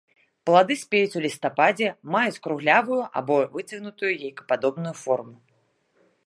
Плады 0.49 0.75
спеюць 0.83 1.17
у 1.19 1.19
лістападзе, 1.25 1.89
маюць 2.15 2.41
круглявую 2.47 2.99
або 3.21 3.35
выцягнутую 3.59 4.13
яйкападобную 4.27 4.95
форму. 5.05 5.37